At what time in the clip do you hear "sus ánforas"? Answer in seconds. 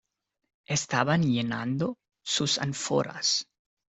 2.23-3.45